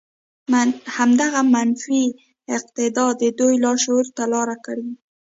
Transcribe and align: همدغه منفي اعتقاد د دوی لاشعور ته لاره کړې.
همدغه 0.97 1.41
منفي 1.53 2.03
اعتقاد 2.53 3.13
د 3.21 3.23
دوی 3.39 3.55
لاشعور 3.63 4.05
ته 4.15 4.23
لاره 4.33 4.57
کړې. 4.65 4.89